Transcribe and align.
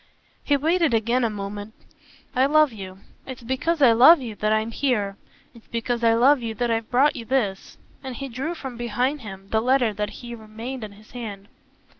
He 0.43 0.57
waited 0.57 0.95
again 0.95 1.23
a 1.23 1.29
moment. 1.29 1.75
"I 2.35 2.47
love 2.47 2.73
you. 2.73 3.01
It's 3.27 3.43
because 3.43 3.83
I 3.83 3.91
love 3.91 4.19
you 4.19 4.33
that 4.37 4.51
I'm 4.51 4.71
here. 4.71 5.15
It's 5.53 5.67
because 5.67 6.03
I 6.03 6.15
love 6.15 6.41
you 6.41 6.55
that 6.55 6.71
I've 6.71 6.89
brought 6.89 7.15
you 7.15 7.23
this." 7.23 7.77
And 8.03 8.15
he 8.15 8.27
drew 8.27 8.55
from 8.55 8.77
behind 8.77 9.21
him 9.21 9.49
the 9.51 9.61
letter 9.61 9.93
that 9.93 10.09
had 10.09 10.39
remained 10.39 10.83
in 10.83 10.93
his 10.93 11.11
hand. 11.11 11.49